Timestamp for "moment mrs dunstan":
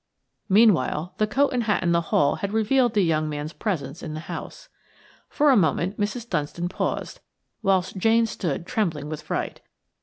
5.55-6.69